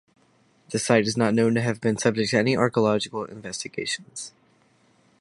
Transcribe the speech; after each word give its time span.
The 0.71 0.79
site 0.79 1.05
is 1.05 1.15
not 1.15 1.35
known 1.35 1.53
to 1.53 1.61
have 1.61 1.79
been 1.79 1.95
subject 1.95 2.31
to 2.31 2.39
any 2.39 2.57
archaeological 2.57 3.25
investigations. 3.25 4.33